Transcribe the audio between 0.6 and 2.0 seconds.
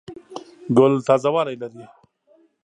ګل تازه والی لري.